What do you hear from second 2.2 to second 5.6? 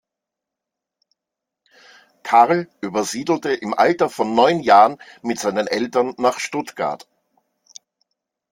Karl übersiedelte im Alter von neun Jahren mit